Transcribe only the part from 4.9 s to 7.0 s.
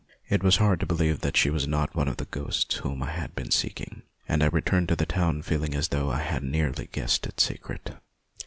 to the town feeling as though I had nearly